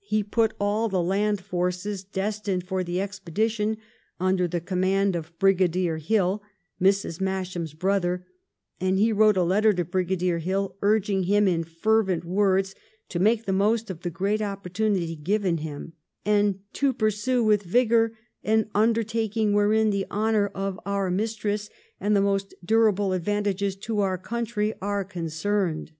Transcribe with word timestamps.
He 0.00 0.22
put 0.22 0.54
all 0.58 0.88
the 0.88 1.02
land 1.02 1.42
forces 1.42 2.02
destined 2.02 2.64
for 2.66 2.82
the 2.82 3.02
expedition 3.02 3.76
under 4.18 4.48
the 4.48 4.62
command 4.62 5.14
of 5.14 5.38
Brigadier 5.38 5.98
Hill, 5.98 6.42
Mrs. 6.80 7.20
Masham's 7.20 7.74
brother, 7.74 8.26
and 8.80 8.96
he 8.98 9.12
wrote 9.12 9.36
a 9.36 9.42
letter 9.42 9.74
to 9.74 9.84
Brigadier 9.84 10.38
Hill 10.38 10.74
urging 10.80 11.24
him 11.24 11.46
in 11.46 11.64
fervent 11.64 12.24
words 12.24 12.74
to 13.10 13.18
make 13.18 13.44
the 13.44 13.52
most 13.52 13.90
of 13.90 14.00
the 14.00 14.08
great 14.08 14.40
opportunity 14.40 15.14
given 15.14 15.58
him, 15.58 15.92
and' 16.24 16.60
to 16.80 16.94
pursue 16.94 17.44
with 17.44 17.62
vigour 17.64 18.12
an 18.42 18.70
undertaking 18.74 19.52
wherein 19.52 19.90
the 19.90 20.06
honour 20.10 20.46
of 20.54 20.80
our 20.86 21.10
Mistress 21.10 21.68
and 22.00 22.16
the 22.16 22.22
most 22.22 22.54
durable 22.64 23.12
advantages 23.12 23.76
to 23.76 24.00
our 24.00 24.16
country 24.16 24.72
are 24.80 25.04
concerned.' 25.04 25.92